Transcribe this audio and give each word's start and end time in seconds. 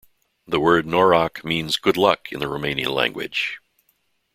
The 0.47 0.59
word 0.59 0.87
"noroc" 0.87 1.43
means 1.43 1.77
"good 1.77 1.95
luck" 1.95 2.31
in 2.31 2.39
the 2.39 2.47
Romanian 2.47 2.91
language. 2.91 3.59